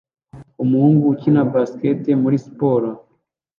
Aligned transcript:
Umuhungu 0.63 1.03
ukina 1.13 1.41
basketball 1.53 2.21
muri 2.23 2.37
siporo 2.45 2.89